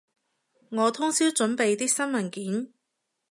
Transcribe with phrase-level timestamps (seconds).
[0.71, 2.73] 我通宵準備啲新文件